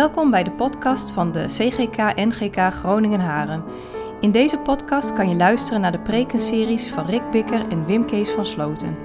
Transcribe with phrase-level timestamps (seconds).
[0.00, 3.64] Welkom bij de podcast van de CGK NGK Groningen Haren.
[4.20, 8.30] In deze podcast kan je luisteren naar de prekenseries van Rick Bikker en Wim Kees
[8.30, 8.96] van Sloten.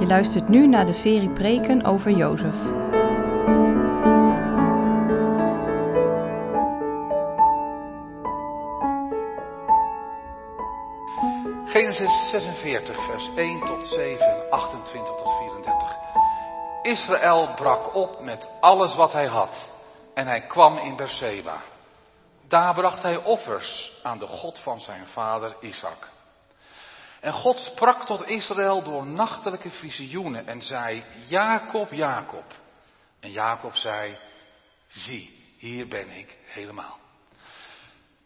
[0.00, 2.56] Je luistert nu naar de serie preken over Jozef.
[11.64, 15.96] Genesis 46, vers 1 tot 7 en 28 tot 34.
[16.82, 19.74] Israël brak op met alles wat hij had
[20.16, 21.62] en hij kwam in Berseba.
[22.48, 26.08] Daar bracht hij offers aan de God van zijn vader Isaac.
[27.20, 32.44] En God sprak tot Israël door nachtelijke visioenen en zei, Jacob, Jacob.
[33.20, 34.18] En Jacob zei,
[34.88, 36.98] zie, hier ben ik helemaal.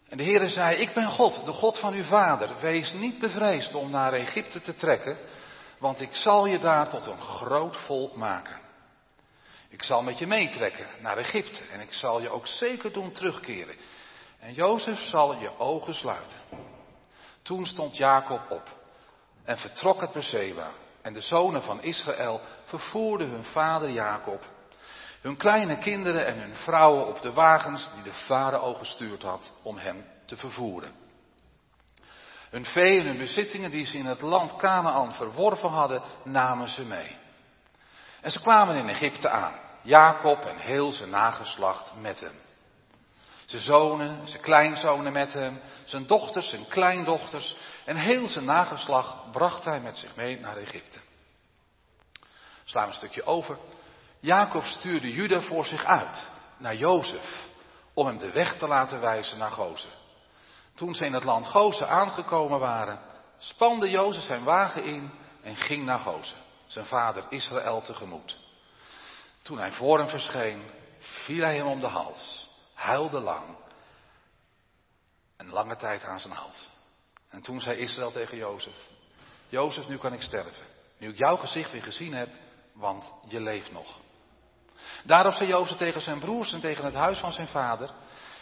[0.08, 2.50] En de Heere zei, ik ben God, de God van uw vader.
[2.60, 5.18] Wees niet bevreesd om naar Egypte te trekken,
[5.78, 8.69] want ik zal je daar tot een groot volk maken.
[9.70, 13.74] Ik zal met je meetrekken naar Egypte en ik zal je ook zeker doen terugkeren.
[14.38, 16.38] En Jozef zal je ogen sluiten.
[17.42, 18.78] Toen stond Jacob op
[19.44, 20.70] en vertrok het Berseba.
[21.02, 24.46] En de zonen van Israël vervoerden hun vader Jacob,
[25.20, 29.76] hun kleine kinderen en hun vrouwen op de wagens die de farao gestuurd had om
[29.76, 30.92] hem te vervoeren.
[32.50, 36.82] Hun vee en hun bezittingen die ze in het land Canaan verworven hadden, namen ze
[36.82, 37.19] mee.
[38.20, 42.34] En ze kwamen in Egypte aan, Jacob en heel zijn nageslacht met hem.
[43.44, 49.64] Zijn zonen, zijn kleinzonen met hem, zijn dochters, zijn kleindochters en heel zijn nageslacht bracht
[49.64, 50.98] hij met zich mee naar Egypte.
[52.64, 53.58] Slaan een stukje over.
[54.20, 56.26] Jacob stuurde Juda voor zich uit,
[56.56, 57.46] naar Jozef,
[57.94, 59.90] om hem de weg te laten wijzen naar Gozen.
[60.74, 63.00] Toen ze in het land Gozen aangekomen waren,
[63.38, 65.10] spande Jozef zijn wagen in
[65.42, 66.36] en ging naar Gozen,
[66.70, 68.38] zijn vader Israël tegemoet.
[69.42, 70.62] Toen hij voor hem verscheen,
[70.98, 73.56] viel hij hem om de hals, huilde lang
[75.36, 76.68] en lange tijd aan zijn hals.
[77.28, 78.88] En toen zei Israël tegen Jozef,
[79.48, 80.66] Jozef, nu kan ik sterven,
[80.98, 82.28] nu ik jouw gezicht weer gezien heb,
[82.72, 83.98] want je leeft nog.
[85.04, 87.90] Daarop zei Jozef tegen zijn broers en tegen het huis van zijn vader,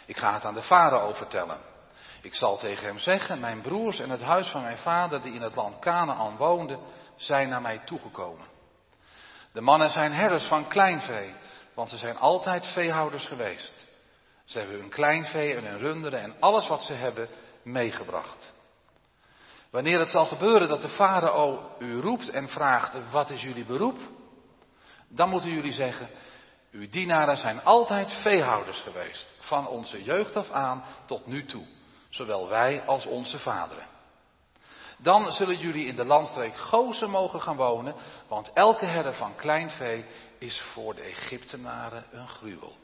[0.05, 1.59] ik ga het aan de farao vertellen.
[2.21, 5.41] Ik zal tegen hem zeggen, mijn broers en het huis van mijn vader die in
[5.41, 6.79] het land Canaan woonden,
[7.19, 8.47] zijn naar mij toegekomen.
[9.51, 11.33] De mannen zijn herders van kleinvee,
[11.73, 13.83] want ze zijn altijd veehouders geweest.
[14.45, 17.29] Ze hebben hun kleinvee en hun runderen en alles wat ze hebben
[17.63, 18.53] meegebracht.
[19.69, 23.99] Wanneer het zal gebeuren dat de farao u roept en vraagt, wat is jullie beroep?
[25.07, 26.09] Dan moeten jullie zeggen,
[26.71, 31.65] uw dienaren zijn altijd veehouders geweest, van onze jeugd af aan tot nu toe,
[32.09, 33.87] zowel wij als onze vaderen.
[35.01, 37.95] Dan zullen jullie in de landstreek Gozen mogen gaan wonen,
[38.27, 40.05] want elke herder van klein vee
[40.37, 42.75] is voor de Egyptenaren een gruwel.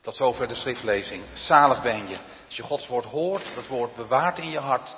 [0.00, 1.24] Tot zover de schriftlezing.
[1.32, 4.94] Zalig ben je als je Gods woord hoort, dat woord bewaart in je hart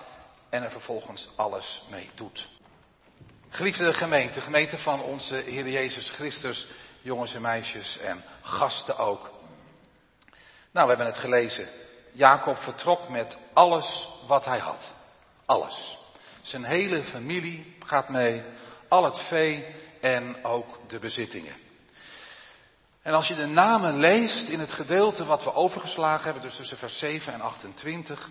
[0.51, 2.49] en er vervolgens alles mee doet.
[3.49, 6.67] Geliefde gemeente, gemeente van onze Heer Jezus Christus,
[7.03, 9.31] jongens en meisjes en gasten ook.
[10.73, 11.69] Nou, we hebben het gelezen.
[12.15, 14.91] Jacob vertrok met alles wat hij had.
[15.47, 15.99] Alles.
[16.43, 18.43] Zijn hele familie gaat mee,
[18.89, 19.67] al het vee
[20.01, 21.55] en ook de bezittingen.
[23.03, 26.77] En als je de namen leest in het gedeelte wat we overgeslagen hebben, dus tussen
[26.77, 28.31] vers 7 en 28,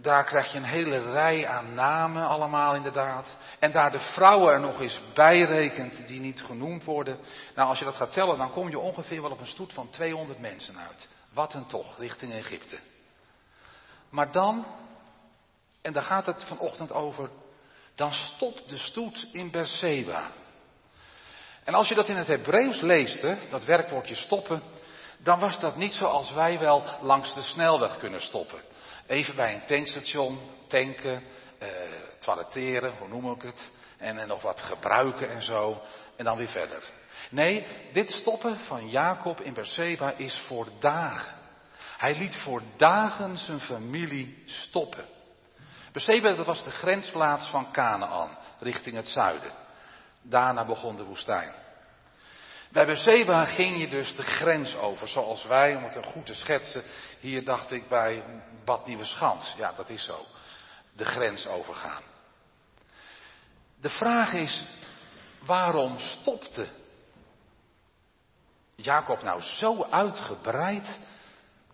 [0.00, 3.36] daar krijg je een hele rij aan namen allemaal inderdaad.
[3.58, 7.18] En daar de vrouwen er nog eens bij rekent die niet genoemd worden.
[7.54, 9.90] Nou, als je dat gaat tellen, dan kom je ongeveer wel op een stoet van
[9.90, 11.08] 200 mensen uit.
[11.34, 12.78] Wat een toch, richting Egypte.
[14.10, 14.66] Maar dan,
[15.82, 17.30] en daar gaat het vanochtend over,
[17.94, 20.30] dan stopt de stoet in Berseba.
[21.64, 24.62] En als je dat in het Hebreeuws leest, hè, dat werkwoordje stoppen,
[25.18, 28.60] dan was dat niet zoals wij wel langs de snelweg kunnen stoppen.
[29.06, 31.22] Even bij een tankstation tanken,
[31.58, 31.68] eh,
[32.18, 33.70] toiletteren, hoe noem ik het,
[34.04, 35.82] en, nog wat gebruiken en zo,
[36.16, 36.82] en dan weer verder.
[37.30, 41.34] Nee, dit stoppen van Jacob in Berseba is voor dagen.
[41.96, 45.04] Hij liet voor dagen zijn familie stoppen.
[45.92, 49.52] Berseba, dat was de grensplaats van Canaan, richting het zuiden.
[50.22, 51.52] Daarna begon de woestijn.
[52.70, 56.82] Bij Berseba ging je dus de grens over, zoals wij, om het goed te schetsen,
[57.20, 58.22] hier dacht ik bij
[58.64, 59.54] Bad Nieuwe Schans.
[59.56, 60.18] Ja, dat is zo.
[60.92, 62.02] De grens overgaan.
[63.84, 64.64] De vraag is,
[65.46, 66.66] waarom stopte
[68.74, 70.98] Jacob nou zo uitgebreid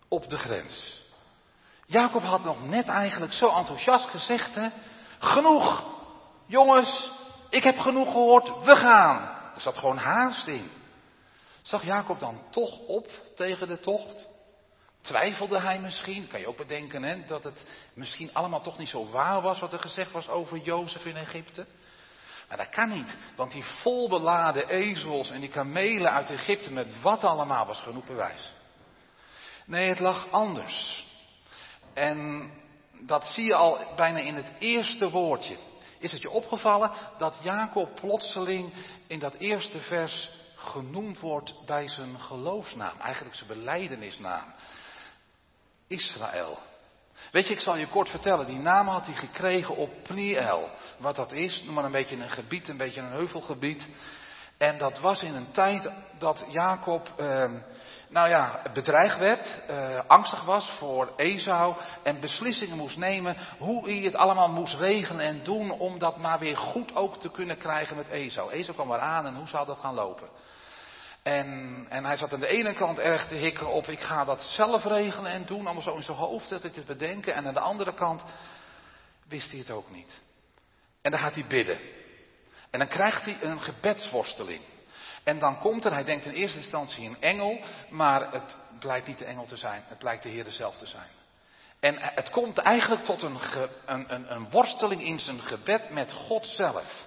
[0.08, 1.00] op de grens?
[1.86, 4.58] Jacob had nog net eigenlijk zo enthousiast gezegd?
[5.18, 5.84] Genoeg,
[6.46, 7.10] jongens,
[7.50, 9.20] ik heb genoeg gehoord, we gaan.
[9.54, 10.70] Er zat gewoon haast in.
[11.62, 14.28] Zag Jacob dan toch op tegen de tocht?
[15.00, 16.28] Twijfelde hij misschien?
[16.28, 17.64] Kan je ook bedenken hè, dat het
[17.94, 21.66] misschien allemaal toch niet zo waar was wat er gezegd was over Jozef in Egypte?
[22.50, 27.25] Maar dat kan niet, want die volbeladen ezels en die kamelen uit Egypte met wat
[27.25, 28.52] allemaal was genoeg bewijs.
[29.67, 31.06] Nee, het lag anders.
[31.94, 32.50] En
[33.00, 35.56] dat zie je al bijna in het eerste woordje.
[35.99, 38.73] Is het je opgevallen dat Jacob plotseling
[39.06, 44.55] in dat eerste vers genoemd wordt bij zijn geloofsnaam, eigenlijk zijn beleidenisnaam?
[45.87, 46.58] Israël.
[47.32, 50.69] Weet je, ik zal je kort vertellen, die naam had hij gekregen op Pniel.
[50.96, 53.87] Wat dat is, noem maar een beetje een gebied, een beetje een heuvelgebied.
[54.58, 57.50] En dat was in een tijd dat Jacob, eh,
[58.08, 63.99] nou ja, bedreigd werd, eh, angstig was voor Esau en beslissingen moest nemen hoe hij
[63.99, 67.96] het allemaal moest regelen en doen om dat maar weer goed ook te kunnen krijgen
[67.96, 68.52] met Esau.
[68.52, 70.28] Esau kwam eraan en hoe zou dat gaan lopen?
[71.22, 74.43] En, en hij zat aan de ene kant erg te hikken op, ik ga dat
[74.43, 77.34] zelf regelen en doen, allemaal zo in zijn hoofd dat hij het bedenken.
[77.34, 78.22] En aan de andere kant
[79.28, 80.19] wist hij het ook niet.
[81.02, 81.78] En dan gaat hij bidden.
[82.70, 84.61] En dan krijgt hij een gebedsworsteling.
[85.22, 89.19] En dan komt er, hij denkt in eerste instantie een engel, maar het blijkt niet
[89.19, 91.08] de engel te zijn, het blijkt de Heer zelf te zijn.
[91.81, 93.38] En het komt eigenlijk tot een,
[93.87, 97.06] een, een, een worsteling in zijn gebed met God zelf.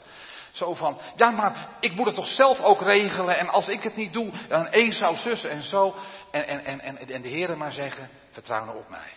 [0.53, 3.95] Zo van, ja maar ik moet het toch zelf ook regelen en als ik het
[3.95, 5.95] niet doe, dan Esau, zus en zo.
[6.31, 9.11] En, en, en, en, en de heren maar zeggen, vertrouw nou op mij.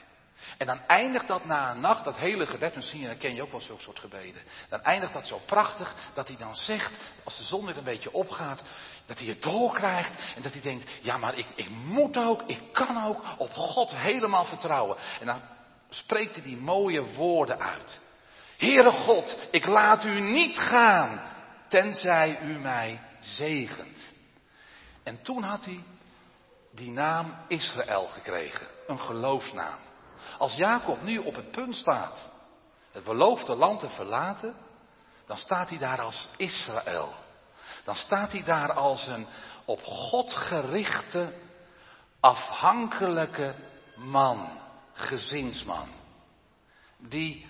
[0.59, 3.61] En dan eindigt dat na een nacht, dat hele gebed, misschien herken je ook wel
[3.61, 4.43] zo'n soort gebeden.
[4.69, 6.93] Dan eindigt dat zo prachtig, dat hij dan zegt,
[7.25, 8.63] als de zon weer een beetje opgaat,
[9.07, 10.35] dat hij het doorkrijgt.
[10.37, 13.97] En dat hij denkt, ja maar ik, ik moet ook, ik kan ook op God
[13.97, 14.97] helemaal vertrouwen.
[15.21, 15.41] En dan
[15.89, 18.01] spreekt hij die mooie woorden uit.
[18.57, 21.21] Heere God, ik laat u niet gaan,
[21.69, 24.13] tenzij u mij zegent.
[25.03, 25.85] En toen had hij
[26.73, 29.79] die naam Israël gekregen, een geloofsnaam.
[30.39, 32.29] Als Jacob nu op het punt staat
[32.93, 34.55] het beloofde land te verlaten,
[35.27, 37.15] dan staat hij daar als Israël.
[37.85, 39.27] Dan staat hij daar als een
[39.65, 41.33] op God gerichte,
[42.21, 43.55] afhankelijke
[43.97, 44.61] man,
[44.93, 45.89] gezinsman.
[46.99, 47.47] Die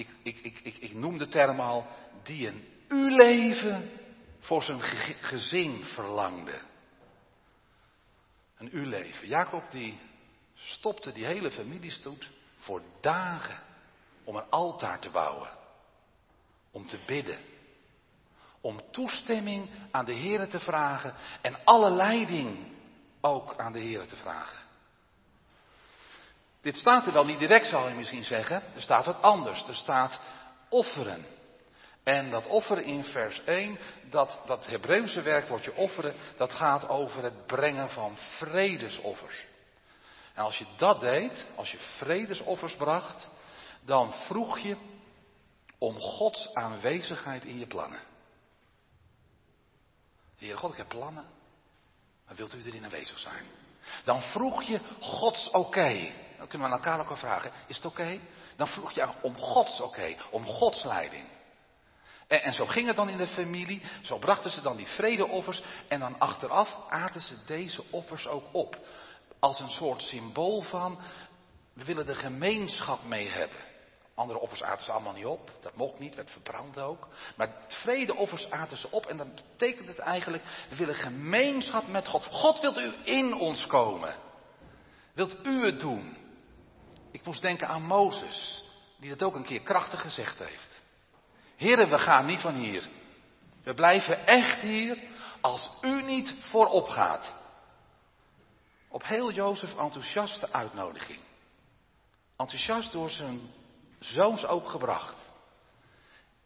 [0.00, 0.08] ik,
[0.42, 1.86] ik, ik, ik, noem de term al,
[2.22, 3.90] die een u-leven
[4.38, 4.80] voor zijn
[5.20, 6.60] gezin verlangde.
[8.56, 9.28] Een u-leven.
[9.28, 9.98] Jacob die
[10.54, 13.62] stopte die hele familiestoet voor dagen
[14.24, 15.50] om een altaar te bouwen.
[16.70, 17.38] Om te bidden.
[18.60, 22.72] Om toestemming aan de Heer te vragen en alle leiding
[23.20, 24.69] ook aan de Heer te vragen.
[26.60, 28.62] Dit staat er wel niet direct, zal je misschien zeggen.
[28.74, 29.68] Er staat wat anders.
[29.68, 30.20] Er staat
[30.68, 31.26] offeren.
[32.02, 33.78] En dat offeren in vers 1,
[34.10, 39.44] dat, dat Hebreeuwse werkwoordje offeren, dat gaat over het brengen van vredesoffers.
[40.34, 43.28] En als je dat deed, als je vredesoffers bracht,
[43.84, 44.76] dan vroeg je
[45.78, 48.00] om Gods aanwezigheid in je plannen.
[50.36, 51.24] Heer God, ik heb plannen,
[52.26, 53.44] maar wilt u erin aanwezig zijn?
[54.04, 56.12] Dan vroeg je Gods oké.
[56.40, 58.20] Dan kunnen we aan elkaar ook vragen, is het oké?
[58.56, 61.24] Dan vroeg je om Gods oké, om Gods leiding.
[62.26, 63.82] En, en, zo ging het dan in de familie.
[64.02, 65.62] Zo brachten ze dan die vredeoffers.
[65.88, 68.78] En dan achteraf aten ze deze offers ook op.
[69.38, 70.98] Als een soort symbool van,
[71.72, 73.58] we willen de gemeenschap mee hebben.
[74.14, 75.52] Andere offers aten ze allemaal niet op.
[75.60, 77.08] Dat mocht niet, werd verbrand ook.
[77.36, 79.06] Maar vredeoffers aten ze op.
[79.06, 82.24] En dan betekent het eigenlijk, we willen gemeenschap met God.
[82.24, 84.14] God wilt u in ons komen.
[85.14, 86.19] Wilt u het doen?
[87.10, 88.62] Ik moest denken aan Mozes,
[88.98, 90.82] die dat ook een keer krachtig gezegd heeft.
[91.56, 92.88] Heren, we gaan niet van hier.
[93.62, 94.98] We blijven echt hier
[95.40, 97.34] als u niet voorop gaat.
[98.88, 101.20] Op heel Jozef enthousiaste uitnodiging.
[102.36, 103.40] Enthousiast door zijn
[103.98, 105.28] zoons ook gebracht.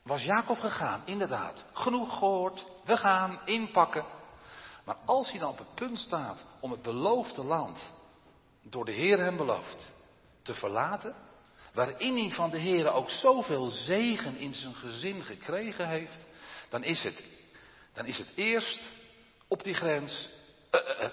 [0.03, 1.65] Was Jacob gegaan, inderdaad.
[1.73, 4.05] Genoeg gehoord, we gaan inpakken.
[4.85, 7.93] Maar als hij dan op het punt staat om het beloofde land,
[8.63, 9.93] door de Heer hem beloofd,
[10.45, 11.15] te verlaten,
[11.73, 16.27] waarin hij van de Heer ook zoveel zegen in zijn gezin gekregen heeft,
[16.69, 17.25] dan is het,
[17.93, 18.89] dan is het eerst
[19.49, 20.29] op die grens,
[20.71, 21.11] uh,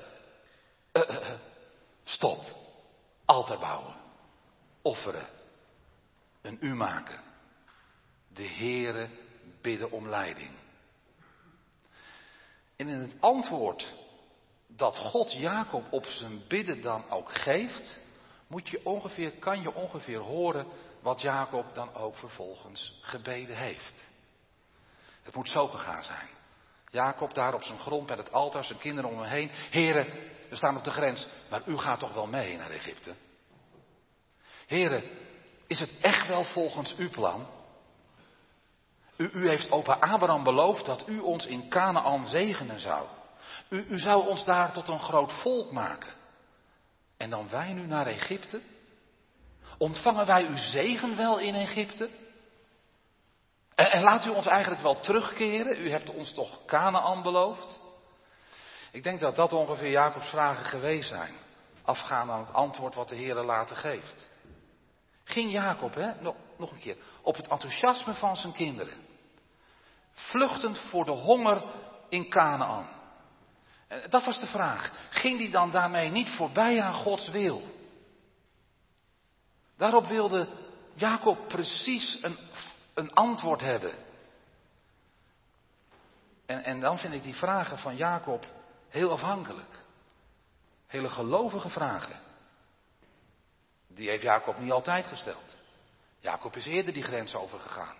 [0.93, 1.31] uh, uh,
[2.03, 2.39] stop,
[3.25, 3.95] altaar bouwen,
[4.81, 5.27] offeren,
[6.41, 7.21] een u maken,
[8.27, 9.09] de Heere
[9.61, 10.51] bidden om leiding.
[12.75, 13.93] En in het antwoord
[14.67, 17.99] dat God Jacob op zijn bidden dan ook geeft,
[18.51, 20.67] moet je ongeveer, kan je ongeveer horen
[21.01, 24.07] wat Jacob dan ook vervolgens gebeden heeft.
[25.23, 26.27] Het moet zo gegaan zijn.
[26.89, 29.51] Jacob daar op zijn grond bij het altaar, zijn kinderen om hem heen.
[29.69, 30.07] Heren,
[30.49, 33.15] we staan op de grens, maar u gaat toch wel mee naar Egypte?
[34.67, 35.03] Heren,
[35.67, 37.47] is het echt wel volgens uw plan?
[39.17, 43.07] U, u heeft opa Abraham beloofd dat u ons in Canaan zegenen zou.
[43.69, 46.19] U, u zou ons daar tot een groot volk maken.
[47.21, 48.61] En dan wij nu naar Egypte?
[49.77, 52.09] Ontvangen wij uw zegen wel in Egypte?
[53.75, 55.81] En, laat u ons eigenlijk wel terugkeren?
[55.81, 57.79] U hebt ons toch Canaan beloofd?
[58.91, 61.33] Ik denk dat dat ongeveer Jacobs vragen geweest zijn.
[61.81, 64.29] Afgaand aan het antwoord wat de Heer later geeft.
[65.23, 68.97] Ging Jacob, hè, nog, nog een keer, op het enthousiasme van zijn kinderen.
[70.13, 71.63] Vluchtend voor de honger
[72.09, 73.00] in Canaan.
[73.91, 74.91] Eh, dat was de vraag.
[75.09, 77.63] Ging die dan daarmee niet voorbij aan Gods wil?
[79.77, 80.47] Daarop wilde
[80.93, 82.37] Jacob precies een,
[82.93, 83.93] een antwoord hebben.
[86.45, 88.45] En, en dan vind ik die vragen van Jacob
[88.89, 89.79] heel afhankelijk.
[90.87, 92.19] Hele gelovige vragen.
[93.87, 95.55] Die heeft Jacob niet altijd gesteld.
[96.19, 97.95] Jacob is eerder die grens overgegaan.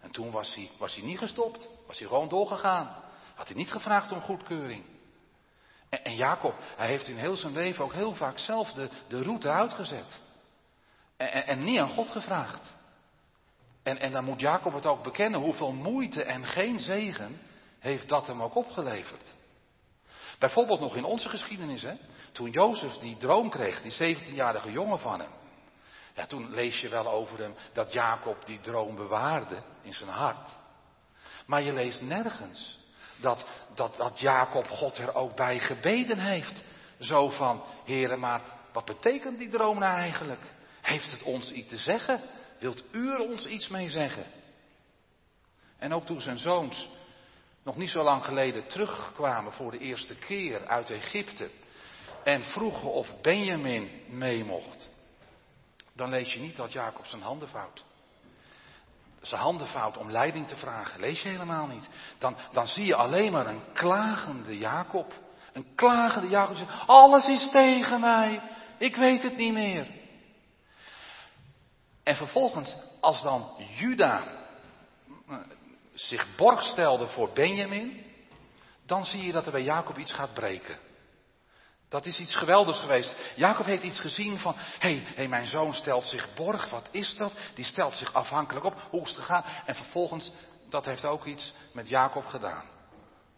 [0.00, 1.68] En toen was hij, was hij niet gestopt.
[1.86, 3.02] Was hij gewoon doorgegaan.
[3.34, 4.95] Had hij niet gevraagd om goedkeuring.
[6.02, 9.48] En, Jacob, hij heeft in heel zijn leven ook heel vaak zelf de, de route
[9.48, 10.20] uitgezet.
[11.16, 12.74] En, en, en niet aan God gevraagd.
[13.82, 17.40] En, en dan moet Jacob het ook bekennen hoeveel moeite en geen zegen
[17.78, 19.34] heeft dat hem ook opgeleverd.
[20.38, 21.94] Bijvoorbeeld nog in onze geschiedenis, hè?
[22.32, 25.30] toen Jozef die droom kreeg, die 17-jarige jongen van hem.
[26.14, 30.50] Ja, toen lees je wel over hem dat Jacob die droom bewaarde in zijn hart.
[31.46, 32.78] Maar je leest nergens
[33.16, 36.64] dat, dat, dat Jacob God er ook bij gebeden heeft.
[37.00, 38.40] Zo van, heren, maar
[38.72, 40.52] wat betekent die droom nou eigenlijk?
[40.82, 42.20] Heeft het ons iets te zeggen?
[42.58, 44.26] Wilt u er ons iets mee zeggen?
[45.78, 46.88] En ook toen zijn zoons
[47.62, 51.50] nog niet zo lang geleden terugkwamen voor de eerste keer uit Egypte
[52.24, 54.90] en vroegen of Benjamin mee mocht,
[55.92, 57.84] dan lees je niet dat Jacob zijn handen vouwt.
[59.20, 61.88] Zijn handen vouwt om leiding te vragen, lees je helemaal niet.
[62.18, 65.12] Dan, dan zie je alleen maar een klagende Jacob.
[65.52, 68.40] Een klagende Jacob zegt, alles is tegen mij,
[68.78, 69.86] ik weet het niet meer.
[72.02, 74.24] En vervolgens, als dan Juda
[75.28, 75.36] eh,
[75.94, 78.04] zich borg stelde voor Benjamin,
[78.84, 80.78] dan zie je dat er bij Jacob iets gaat breken.
[81.88, 83.16] Dat is iets geweldigs geweest.
[83.34, 87.16] Jacob heeft iets gezien van, hé, hey, hey, mijn zoon stelt zich borg, wat is
[87.16, 87.32] dat?
[87.54, 89.44] Die stelt zich afhankelijk op, hoe is het gegaan?
[89.66, 90.30] En vervolgens,
[90.68, 92.64] dat heeft ook iets met Jacob gedaan.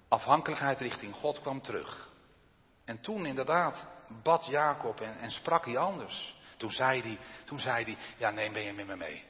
[0.09, 2.09] Afhankelijkheid richting God kwam terug.
[2.85, 3.87] En toen inderdaad
[4.23, 6.37] bad Jacob en, en sprak hij anders.
[6.57, 9.25] Toen zei hij, toen zei ja neem Benjamin me mee.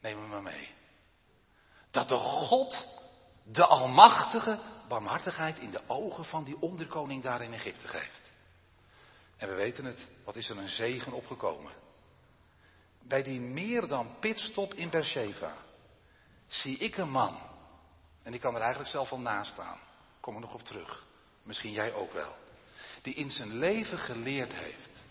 [0.00, 0.74] Neem maar mee.
[1.90, 2.86] Dat de God,
[3.44, 4.58] de Almachtige,
[4.90, 8.32] barmhartigheid in de ogen van die onderkoning daar in Egypte geeft.
[9.36, 11.72] En we weten het, wat is er een zegen opgekomen.
[13.02, 15.56] Bij die meer dan pitstop in Beersheba
[16.46, 17.38] zie ik een man,
[18.22, 19.78] en ik kan er eigenlijk zelf al naast staan,
[20.20, 21.06] kom er nog op terug,
[21.42, 22.34] misschien jij ook wel,
[23.02, 25.02] die in zijn leven geleerd heeft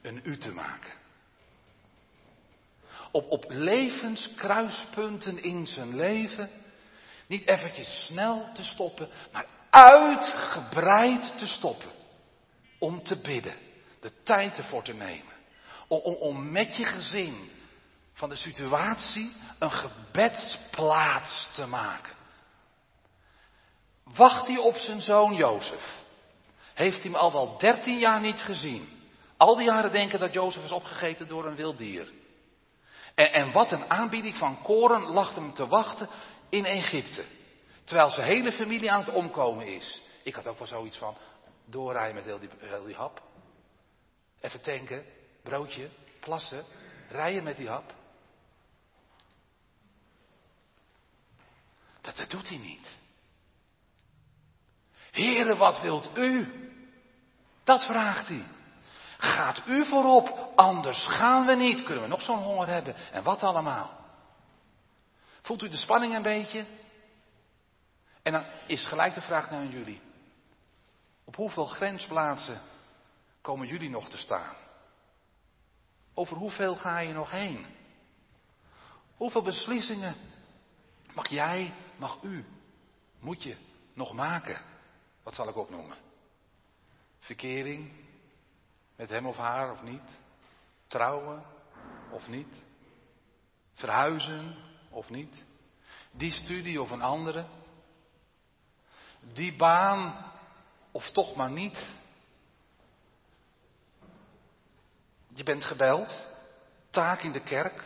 [0.00, 0.92] een u te maken.
[3.10, 6.50] Op, op levenskruispunten in zijn leven
[7.26, 11.90] niet eventjes snel te stoppen, maar uitgebreid te stoppen.
[12.78, 13.54] Om te bidden,
[14.00, 15.32] de tijd ervoor te nemen.
[15.88, 17.50] Om, om, met je gezin
[18.12, 22.12] van de situatie een gebedsplaats te maken.
[24.04, 26.02] Wacht hij op zijn zoon Jozef?
[26.74, 28.88] Heeft hij hem al wel dertien jaar niet gezien?
[29.36, 32.12] Al die jaren denken dat Jozef is opgegeten door een wild dier.
[33.14, 36.08] En, en wat een aanbieding van koren lag hem te wachten
[36.48, 37.24] in Egypte.
[37.84, 40.02] Terwijl zijn hele familie aan het omkomen is.
[40.22, 41.16] Ik had ook wel zoiets van
[41.64, 43.22] doorrijden met heel die, heel die hap.
[44.40, 45.04] Even tanken,
[45.42, 45.88] broodje,
[46.20, 46.64] plassen,
[47.08, 47.94] rijden met die hap.
[52.00, 52.96] Dat, dat doet hij niet.
[55.10, 56.52] Heren, wat wilt u?
[57.64, 58.46] Dat vraagt hij.
[59.18, 61.82] Gaat u voorop, anders gaan we niet.
[61.82, 62.94] Kunnen we nog zo'n honger hebben?
[63.12, 64.03] En wat allemaal?
[65.44, 66.66] Voelt u de spanning een beetje?
[68.22, 70.00] En dan is gelijk de vraag naar jullie.
[71.24, 72.60] Op hoeveel grensplaatsen
[73.40, 74.54] komen jullie nog te staan?
[76.14, 77.66] Over hoeveel ga je nog heen?
[79.16, 80.16] Hoeveel beslissingen
[81.14, 82.44] mag jij, mag u,
[83.20, 83.56] moet je
[83.94, 84.60] nog maken?
[85.22, 85.96] Wat zal ik opnoemen?
[87.18, 87.92] Verkering
[88.96, 90.20] met hem of haar of niet?
[90.86, 91.44] Trouwen
[92.10, 92.62] of niet?
[93.72, 95.44] Verhuizen of niet?
[96.10, 97.44] Die studie of een andere?
[99.32, 100.32] die baan
[100.90, 101.86] of toch maar niet.
[105.34, 106.26] Je bent gebeld,
[106.90, 107.84] taak in de kerk,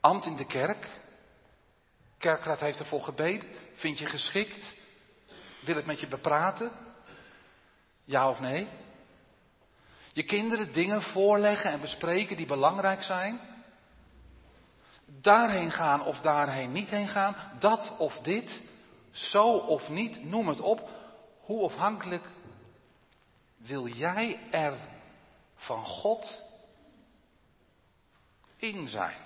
[0.00, 0.88] ambt in de kerk.
[2.18, 3.48] Kerkraad heeft ervoor gebeden.
[3.74, 4.74] Vind je geschikt?
[5.62, 6.72] Wil het met je bepraten?
[8.04, 8.68] Ja of nee?
[10.12, 13.40] Je kinderen dingen voorleggen en bespreken die belangrijk zijn?
[15.20, 17.36] Daarheen gaan of daarheen niet heen gaan?
[17.58, 18.62] Dat of dit?
[19.10, 20.24] Zo of niet?
[20.24, 20.88] Noem het op.
[21.40, 22.28] Hoe afhankelijk
[23.56, 24.74] wil jij er
[25.54, 26.42] van God
[28.56, 29.20] in zijn?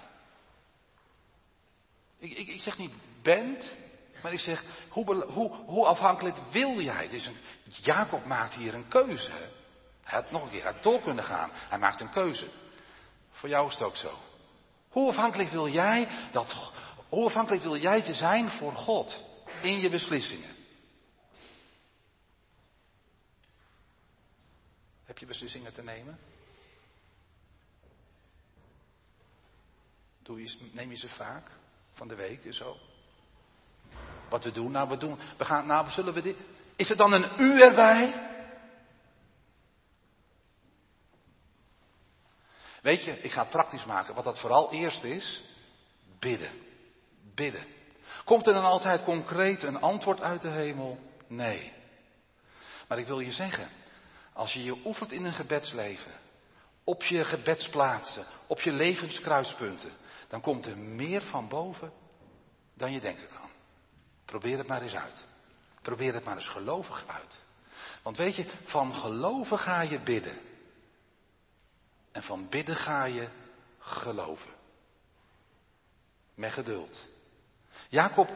[2.19, 3.75] Ik, ik, ik zeg niet bent,
[4.23, 7.09] maar ik zeg hoe, hoe, hoe afhankelijk wil jij?
[7.09, 9.31] Dus een, Jacob maakt hier een keuze.
[10.03, 11.51] Hij had nog een keer had door kunnen gaan.
[11.53, 12.49] Hij maakt een keuze.
[13.31, 14.19] Voor jou is het ook zo.
[14.97, 16.73] Hoe afhankelijk wil jij dat,
[17.09, 19.25] hoe afhankelijk wil jij te zijn voor God
[19.63, 20.55] in je beslissingen?
[25.05, 26.19] Heb je beslissingen te nemen?
[30.23, 31.51] Doe je, neem je ze vaak
[31.93, 32.77] van de week en zo?
[34.29, 36.37] Wat we doen, nou we doen, we gaan, nou zullen we dit.
[36.77, 38.36] Is er dan een u erbij?
[42.87, 44.15] Weet je, ik ga het praktisch maken.
[44.15, 45.43] Wat dat vooral eerst is,
[46.19, 46.51] bidden.
[47.35, 47.67] Bidden.
[48.25, 50.99] Komt er dan altijd concreet een antwoord uit de hemel?
[51.27, 51.73] Nee.
[52.89, 53.71] Maar ik wil je zeggen,
[54.33, 56.13] als je je oefent in een gebedsleven,
[56.85, 59.93] op je gebedsplaatsen, op je levenskruispunten,
[60.29, 61.93] dan komt er meer van boven
[62.75, 63.51] dan je denken kan.
[64.25, 65.25] Probeer het maar eens uit.
[65.83, 67.39] Probeer het maar eens gelovig uit.
[68.03, 70.39] Want weet je, van geloven ga je bidden.
[72.17, 73.29] En van bidden ga je
[73.79, 74.51] geloven.
[76.35, 77.09] Met geduld.
[77.89, 78.31] Jacob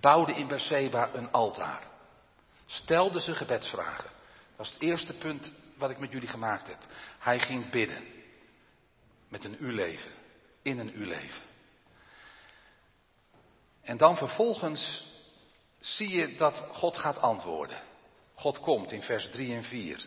[0.00, 1.82] bouwde in Berseba een altaar.
[2.66, 4.10] Stelde ze gebedsvragen.
[4.56, 6.78] Dat is het eerste punt wat ik met jullie gemaakt heb.
[7.18, 8.04] Hij ging bidden.
[9.28, 10.12] Met een u-leven.
[10.62, 11.42] In een u-leven.
[13.82, 15.06] En dan vervolgens
[15.78, 17.82] zie je dat God gaat antwoorden.
[18.34, 20.06] God komt in vers 3 en 4.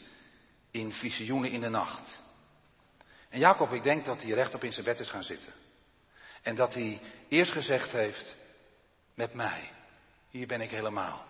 [0.72, 2.26] In visioenen in de nacht.
[3.30, 5.54] En Jacob, ik denk dat hij rechtop in zijn bed is gaan zitten.
[6.42, 8.36] En dat hij eerst gezegd heeft,
[9.14, 9.72] met mij,
[10.30, 11.26] hier ben ik helemaal.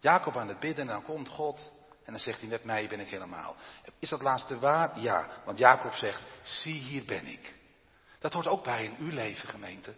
[0.00, 1.72] Jacob aan het bidden en dan komt God
[2.04, 3.56] en dan zegt hij, met mij ben ik helemaal.
[3.98, 4.98] Is dat laatste waar?
[4.98, 7.54] Ja, want Jacob zegt, zie hier ben ik.
[8.18, 9.94] Dat hoort ook bij in uw leven, gemeente.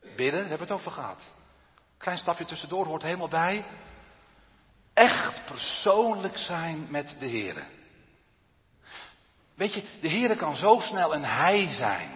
[0.00, 1.22] Bidden, hebben we het over gehad.
[1.96, 3.64] Klein stapje tussendoor hoort helemaal bij.
[4.94, 7.66] Echt persoonlijk zijn met de Heer.
[9.60, 12.10] Weet je, de Heer kan zo snel een Hij zijn.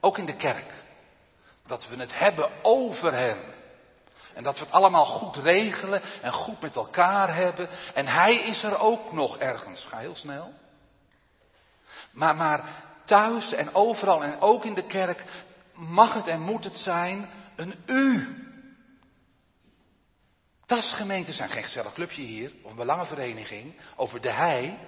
[0.00, 0.72] Ook in de kerk.
[1.66, 3.38] Dat we het hebben over Hem.
[4.34, 7.68] En dat we het allemaal goed regelen en goed met elkaar hebben.
[7.94, 9.84] En Hij is er ook nog ergens.
[9.84, 10.52] Ga heel snel.
[12.10, 15.24] Maar, maar thuis en overal en ook in de kerk
[15.72, 18.36] mag het en moet het zijn een U.
[20.66, 21.50] Dat gemeente zijn.
[21.50, 24.78] Geen gezellig clubje hier of een belangenvereniging over de Hij.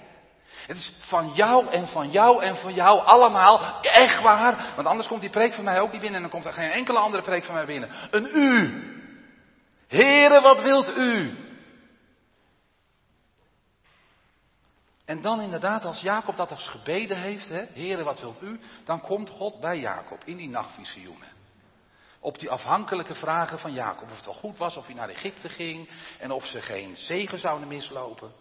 [0.66, 3.80] Het is van jou en van jou en van jou allemaal.
[3.82, 4.72] Echt waar.
[4.76, 6.70] Want anders komt die preek van mij ook niet binnen en dan komt er geen
[6.70, 7.90] enkele andere preek van mij binnen.
[8.10, 8.84] Een U.
[9.88, 11.36] Heren, wat wilt u?
[15.04, 18.60] En dan inderdaad, als Jacob dat als gebeden heeft, hè, Heren, wat wilt u?
[18.84, 21.28] Dan komt God bij Jacob in die nachtvisioenen.
[22.20, 24.10] Op die afhankelijke vragen van Jacob.
[24.10, 25.88] Of het wel goed was, of hij naar Egypte ging.
[26.18, 28.32] En of ze geen zegen zouden mislopen.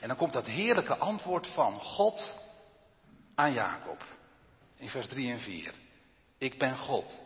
[0.00, 2.38] En dan komt dat heerlijke antwoord van God
[3.34, 4.04] aan Jacob.
[4.76, 5.74] In vers 3 en 4.
[6.38, 7.20] Ik ben God,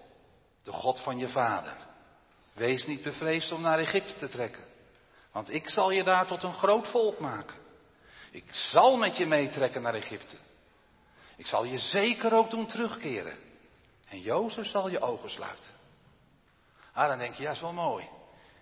[0.63, 1.77] de God van je vader.
[2.53, 4.65] Wees niet bevreesd om naar Egypte te trekken.
[5.33, 7.57] Want ik zal je daar tot een groot volk maken.
[8.31, 10.37] Ik zal met je meetrekken naar Egypte.
[11.37, 13.39] Ik zal je zeker ook doen terugkeren.
[14.09, 15.71] En Jozef zal je ogen sluiten.
[16.93, 18.09] Ah, dan denk je, ja, is wel mooi.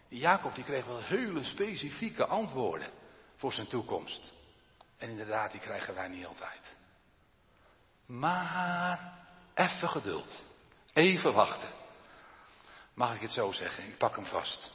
[0.08, 2.99] Jacob die kreeg wel hele specifieke antwoorden
[3.40, 4.32] voor zijn toekomst.
[4.96, 6.76] En inderdaad, die krijgen wij niet altijd.
[8.06, 9.12] Maar
[9.54, 10.44] even geduld.
[10.92, 11.68] Even wachten.
[12.94, 13.84] Mag ik het zo zeggen?
[13.84, 14.70] Ik pak hem vast.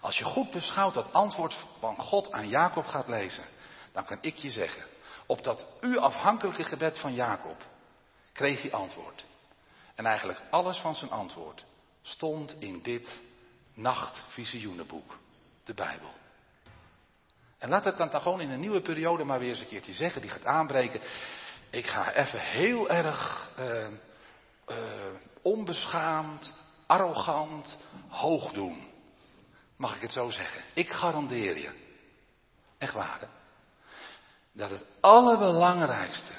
[0.00, 3.44] Als je goed beschouwt dat antwoord van God aan Jacob gaat lezen,
[3.92, 4.86] dan kan ik je zeggen,
[5.26, 7.66] op dat u afhankelijke gebed van Jacob
[8.32, 9.24] kreeg hij antwoord.
[9.94, 11.64] En eigenlijk alles van zijn antwoord
[12.02, 13.20] stond in dit
[13.74, 15.18] nachtvisioenenboek,
[15.64, 16.20] de Bijbel.
[17.62, 19.92] En laat het dan, dan gewoon in een nieuwe periode maar weer eens een keertje
[19.92, 21.00] zeggen, die gaat aanbreken.
[21.70, 23.86] Ik ga even heel erg uh,
[24.68, 24.76] uh,
[25.42, 26.54] onbeschaamd,
[26.86, 28.90] arrogant, hoog doen.
[29.76, 30.62] mag ik het zo zeggen.
[30.74, 31.70] Ik garandeer je,
[32.78, 33.26] echt waar, hè,
[34.52, 36.32] dat het allerbelangrijkste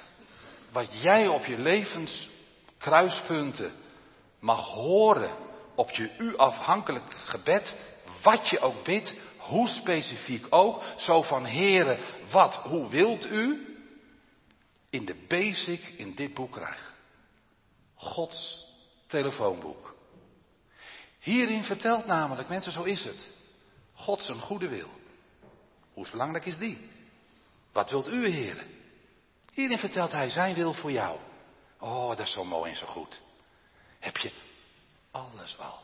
[0.72, 3.74] wat jij op je levenskruispunten
[4.40, 5.36] mag horen,
[5.76, 7.78] op je u afhankelijk gebed,
[8.22, 12.00] wat je ook bidt, hoe specifiek ook, zo van heren,
[12.32, 13.68] wat, hoe wilt u,
[14.90, 16.94] in de basic in dit boek krijgen.
[17.96, 18.66] Gods
[19.08, 19.96] telefoonboek.
[21.20, 23.28] Hierin vertelt namelijk, mensen, zo is het.
[23.94, 24.90] God zijn goede wil.
[25.94, 26.90] Hoe belangrijk is die?
[27.72, 28.68] Wat wilt u, heren?
[29.54, 31.20] Hierin vertelt hij zijn wil voor jou.
[31.80, 33.22] Oh, dat is zo mooi en zo goed.
[34.00, 34.32] Heb je
[35.12, 35.80] alles al.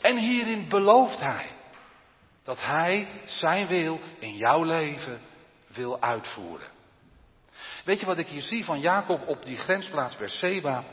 [0.00, 1.50] En hierin belooft hij
[2.44, 5.20] dat hij zijn wil in jouw leven
[5.66, 6.68] wil uitvoeren.
[7.84, 10.84] Weet je wat ik hier zie van Jacob op die grensplaats Berseba?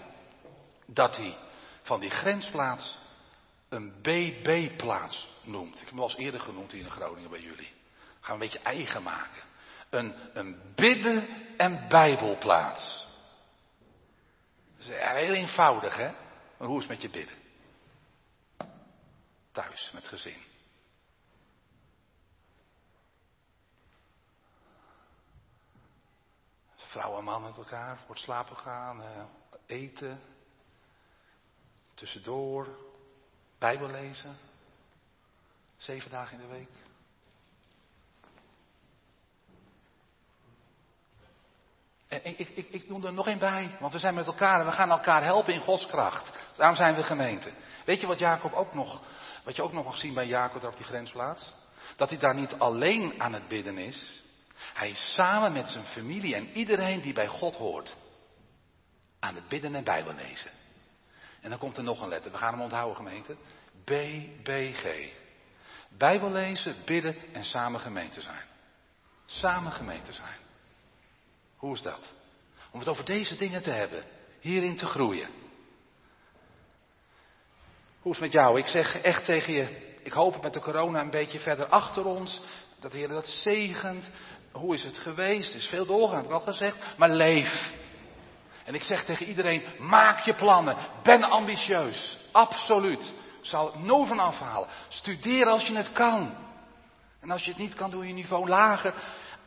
[0.85, 1.35] Dat hij
[1.81, 2.97] van die grensplaats
[3.69, 5.73] een BB-plaats noemt.
[5.73, 7.71] Ik heb hem al eens eerder genoemd hier in Groningen bij jullie.
[8.19, 9.41] Gaan we een beetje eigen maken.
[9.89, 13.07] Een, een bidden- en bijbelplaats.
[14.77, 16.11] Dat is heel eenvoudig, hè?
[16.57, 17.35] Maar hoe is het met je bidden?
[19.51, 20.50] Thuis, met gezin.
[26.91, 29.23] Vrouw en man met elkaar, voor het slapen gaan, eh,
[29.65, 30.19] eten,
[31.93, 32.67] tussendoor,
[33.59, 34.37] Bijbel lezen,
[35.77, 36.69] zeven dagen in de week.
[42.07, 44.65] En ik, ik, ik doe er nog één bij, want we zijn met elkaar en
[44.65, 46.39] we gaan elkaar helpen in Gods kracht.
[46.57, 47.51] Daarom zijn we gemeente.
[47.85, 49.03] Weet je wat Jacob ook nog,
[49.43, 51.53] wat je ook nog mag zien bij Jacob daar op die grensplaats?
[51.95, 54.21] Dat hij daar niet alleen aan het bidden is.
[54.73, 57.95] Hij is samen met zijn familie en iedereen die bij God hoort.
[59.19, 60.51] Aan het bidden en Bijbel lezen.
[61.41, 62.31] En dan komt er nog een letter.
[62.31, 63.35] We gaan hem onthouden, gemeente.
[63.83, 65.13] BBG.
[65.97, 68.45] Bijbel lezen, bidden en samen gemeente zijn.
[69.25, 70.39] Samen gemeente zijn.
[71.55, 72.13] Hoe is dat?
[72.71, 74.03] Om het over deze dingen te hebben.
[74.39, 75.29] Hierin te groeien.
[78.01, 78.57] Hoe is het met jou?
[78.57, 79.95] Ik zeg echt tegen je.
[80.03, 82.41] Ik hoop het met de corona een beetje verder achter ons.
[82.79, 84.09] Dat de Heer dat zegent.
[84.51, 85.49] Hoe is het geweest?
[85.49, 86.77] Er is veel doorgaan, heb ik al gezegd.
[86.97, 87.71] Maar leef.
[88.63, 90.75] En ik zeg tegen iedereen, maak je plannen.
[91.03, 92.17] Ben ambitieus.
[92.31, 93.13] Absoluut.
[93.41, 94.69] Zal het nooit van afhalen.
[94.87, 96.35] Studeer als je het kan.
[97.21, 98.93] En als je het niet kan, doe je niveau lager.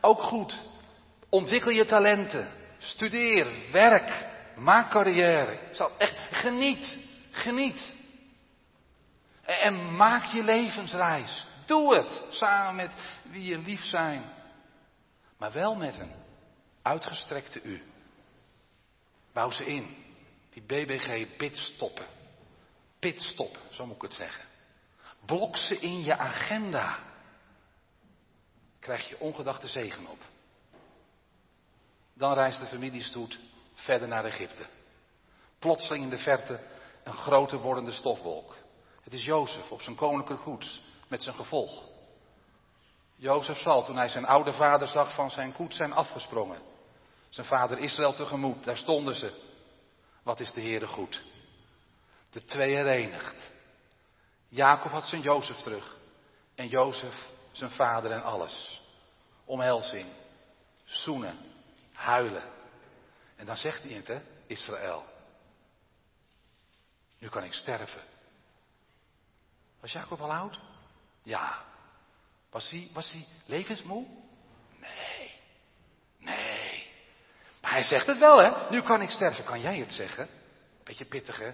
[0.01, 0.61] Ook goed.
[1.29, 2.51] Ontwikkel je talenten.
[2.77, 3.47] Studeer.
[3.71, 4.27] Werk.
[4.55, 5.59] Maak carrière.
[5.71, 6.97] Zal echt, geniet.
[7.31, 7.93] Geniet.
[9.41, 11.47] En maak je levensreis.
[11.65, 12.21] Doe het.
[12.29, 14.23] Samen met wie je lief zijn.
[15.37, 16.11] Maar wel met een
[16.81, 17.83] uitgestrekte u.
[19.33, 20.03] Bouw ze in.
[20.49, 22.05] Die BBG pitstoppen.
[22.99, 24.45] Pitstop, zo moet ik het zeggen.
[25.25, 26.99] Blok ze in je agenda.
[28.79, 30.19] Krijg je ongedachte zegen op.
[32.13, 33.39] Dan reist de familiestoet
[33.73, 34.65] verder naar Egypte.
[35.59, 36.59] Plotseling in de verte
[37.03, 38.57] een grote wordende stofwolk.
[39.03, 41.83] Het is Jozef op zijn koninklijk goed met zijn gevolg.
[43.15, 46.61] Jozef zal, toen hij zijn oude vader zag, van zijn koets zijn afgesprongen.
[47.29, 49.43] Zijn vader Israël tegemoet, daar stonden ze.
[50.23, 51.23] Wat is de Heere goed?
[52.29, 53.35] De twee herenigd.
[54.47, 55.97] Jacob had zijn Jozef terug.
[56.55, 58.81] En Jozef zijn vader en alles.
[59.45, 60.07] Omhelzing,
[60.83, 61.37] zoenen,
[61.93, 62.43] huilen.
[63.35, 65.05] En dan zegt hij het, hè, Israël.
[67.19, 68.01] Nu kan ik sterven.
[69.79, 70.59] Was Jacob al oud?
[71.23, 71.63] Ja.
[72.55, 74.05] Was hij, was hij levensmoe?
[74.79, 75.31] Nee.
[76.19, 76.87] Nee.
[77.61, 78.69] Maar hij zegt het wel, hè?
[78.69, 79.43] Nu kan ik sterven.
[79.43, 80.27] Kan jij het zeggen?
[80.83, 81.51] Beetje pittig, hè?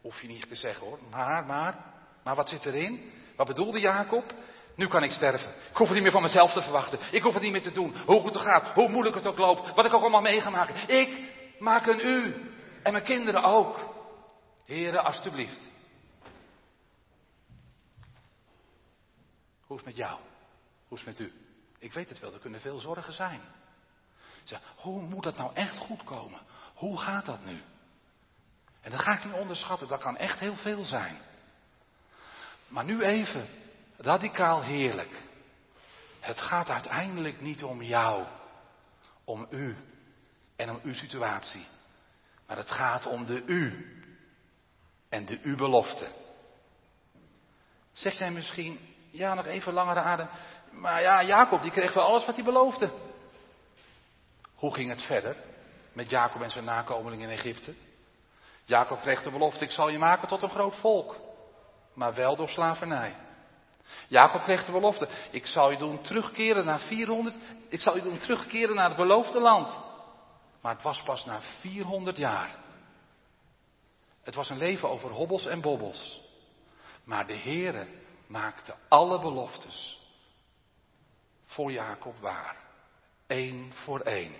[0.00, 0.98] Hoef je niet te zeggen, hoor.
[1.10, 3.12] Maar, maar, maar wat zit erin?
[3.36, 4.34] Wat bedoelde Jacob?
[4.76, 5.48] Nu kan ik sterven.
[5.48, 6.98] Ik hoef het niet meer van mezelf te verwachten.
[7.10, 7.96] Ik hoef het niet meer te doen.
[7.96, 10.50] Hoe goed het gaat, hoe moeilijk het ook loopt, wat ik ook allemaal mee ga
[10.50, 10.88] maken.
[10.88, 12.34] Ik maak een u.
[12.82, 13.94] En mijn kinderen ook.
[14.64, 15.60] Heren, alstublieft.
[19.66, 20.18] Hoe is het met jou?
[21.02, 21.32] Met u?
[21.78, 23.40] Ik weet het wel, er kunnen veel zorgen zijn.
[24.42, 26.40] Zeg, hoe moet dat nou echt goed komen?
[26.74, 27.62] Hoe gaat dat nu?
[28.80, 31.16] En dat ga ik niet onderschatten, dat kan echt heel veel zijn.
[32.68, 33.48] Maar nu even,
[33.96, 35.22] radicaal heerlijk.
[36.20, 38.26] Het gaat uiteindelijk niet om jou,
[39.24, 39.76] om u
[40.56, 41.66] en om uw situatie.
[42.46, 43.94] Maar het gaat om de u
[45.08, 46.08] en de u-belofte.
[47.92, 48.78] Zeg jij misschien,
[49.10, 50.28] ja, nog even langere adem.
[50.74, 52.90] Maar ja, Jacob, die kreeg wel alles wat hij beloofde.
[54.54, 55.36] Hoe ging het verder
[55.92, 57.74] met Jacob en zijn nakomelingen in Egypte?
[58.64, 61.16] Jacob kreeg de belofte, ik zal je maken tot een groot volk.
[61.94, 63.16] Maar wel door slavernij.
[64.08, 65.08] Jacob kreeg de belofte.
[65.30, 67.36] Ik zal je doen terugkeren naar 400.
[67.68, 69.78] Ik zal je doen terugkeren naar het beloofde land.
[70.60, 72.56] Maar het was pas na 400 jaar.
[74.22, 76.20] Het was een leven over hobbels en bobbels.
[77.04, 77.88] Maar de Heere
[78.26, 80.02] maakte alle beloftes
[81.54, 82.56] voor Jacob waar.
[83.26, 84.32] Eén voor één.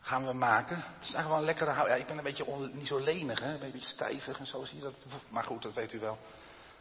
[0.00, 0.76] Gaan we maken.
[0.76, 1.88] Het is eigenlijk wel een lekkere hout.
[1.88, 3.52] Ja, ik ben een beetje niet zo lenig, hè?
[3.52, 4.94] een beetje stijvig en zo zie je dat.
[5.28, 6.18] Maar goed, dat weet u wel.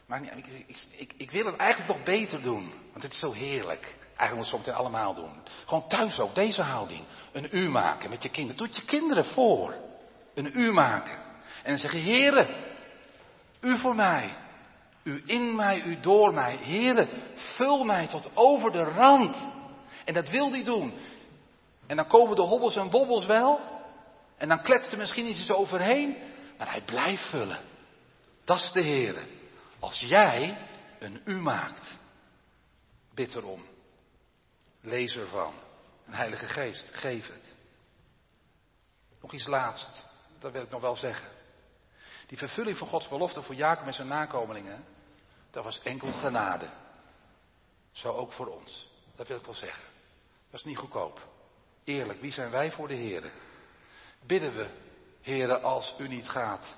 [0.06, 2.74] Maar ik, ik, ik, ik, wil het eigenlijk nog beter doen.
[2.92, 3.96] Want het is zo heerlijk.
[4.16, 5.44] Eigenlijk moet je het zometeen allemaal doen.
[5.66, 7.04] Gewoon thuis ook, deze houding.
[7.32, 8.58] Een uur maken met je kinderen.
[8.58, 9.76] Doe het je kinderen voor.
[10.34, 11.14] Een uur maken.
[11.64, 12.66] En dan zeggen, heren,
[13.62, 14.36] u voor mij.
[15.08, 16.56] U in mij, u door mij.
[16.56, 19.36] Heren, vul mij tot over de rand.
[20.06, 20.94] En dat wil hij doen.
[21.86, 23.60] En dan komen de hobbels en wobbels wel.
[24.38, 26.18] En dan kletst er misschien iets overheen.
[26.58, 27.60] Maar hij blijft vullen.
[28.46, 29.16] Dat is de Heer.
[29.80, 30.58] Als jij
[31.00, 31.98] een u maakt.
[33.14, 33.66] Bid erom.
[34.82, 35.54] Lees ervan.
[36.06, 37.54] Een Heilige Geest, geef het.
[39.22, 40.06] Nog iets laatst.
[40.40, 41.30] Dat wil ik nog wel zeggen.
[42.28, 44.96] Die vervulling van Gods belofte voor Jacob en zijn nakomelingen.
[45.52, 46.70] Dat was enkel genade.
[47.92, 48.90] Zo ook voor ons.
[49.16, 49.84] Dat wil ik wel zeggen.
[50.50, 51.28] Dat is niet goedkoop.
[51.84, 53.32] Eerlijk, wie zijn wij voor de Heer?
[54.26, 54.70] Bidden we,
[55.22, 56.74] Heere, als u niet gaat,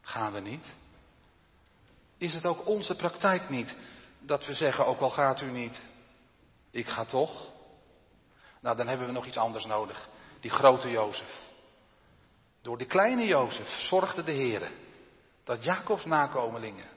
[0.00, 0.66] gaan we niet?
[2.18, 3.76] Is het ook onze praktijk niet
[4.18, 5.80] dat we zeggen, ook al gaat u niet,
[6.70, 7.50] ik ga toch?
[8.60, 10.08] Nou, dan hebben we nog iets anders nodig.
[10.40, 11.40] Die grote Jozef.
[12.62, 14.70] Door die kleine Jozef zorgde de Heer
[15.44, 16.88] dat Jacobs nakomelingen